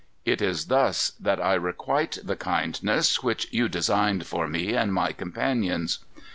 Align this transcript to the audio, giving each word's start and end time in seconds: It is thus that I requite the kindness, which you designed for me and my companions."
It 0.25 0.41
is 0.41 0.65
thus 0.65 1.11
that 1.19 1.39
I 1.39 1.53
requite 1.53 2.17
the 2.23 2.35
kindness, 2.35 3.21
which 3.21 3.47
you 3.53 3.69
designed 3.69 4.25
for 4.25 4.47
me 4.47 4.73
and 4.73 4.91
my 4.91 5.11
companions." 5.11 5.99